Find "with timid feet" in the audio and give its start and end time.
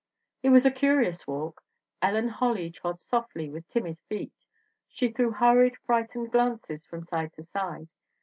3.51-4.33